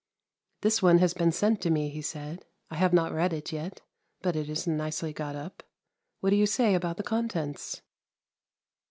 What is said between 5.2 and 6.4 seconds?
up; what do